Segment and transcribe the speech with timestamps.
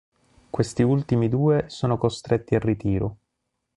[0.49, 3.17] Questi ultimi due sono costretti al ritiro.